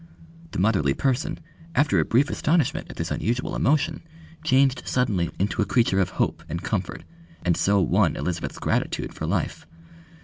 [0.49, 1.37] The motherly person,
[1.75, 4.01] after a brief astonishment at this unusual emotion,
[4.43, 7.03] changed suddenly into a creature of hope and comfort,
[7.45, 9.67] and so won Elizabeth's gratitude for life.